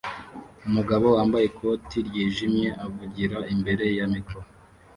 [0.67, 4.47] Umugabo wambaye ikoti ryijimye avugira imbere ya mikoro